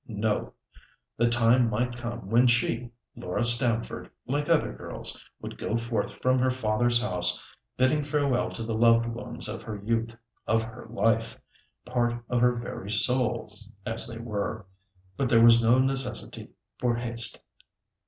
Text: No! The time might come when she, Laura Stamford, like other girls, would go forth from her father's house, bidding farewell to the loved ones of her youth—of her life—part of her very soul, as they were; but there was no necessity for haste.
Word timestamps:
No! 0.07 0.53
The 1.15 1.29
time 1.29 1.69
might 1.69 1.95
come 1.95 2.27
when 2.27 2.47
she, 2.47 2.89
Laura 3.15 3.45
Stamford, 3.45 4.09
like 4.25 4.49
other 4.49 4.73
girls, 4.73 5.23
would 5.39 5.59
go 5.59 5.77
forth 5.77 6.19
from 6.23 6.39
her 6.39 6.49
father's 6.49 6.99
house, 6.99 7.39
bidding 7.77 8.03
farewell 8.03 8.49
to 8.49 8.63
the 8.63 8.73
loved 8.73 9.05
ones 9.05 9.47
of 9.47 9.61
her 9.61 9.75
youth—of 9.75 10.63
her 10.63 10.87
life—part 10.89 12.15
of 12.29 12.41
her 12.41 12.55
very 12.55 12.89
soul, 12.89 13.53
as 13.85 14.07
they 14.07 14.17
were; 14.17 14.65
but 15.17 15.29
there 15.29 15.43
was 15.43 15.61
no 15.61 15.77
necessity 15.77 16.49
for 16.79 16.95
haste. 16.95 17.39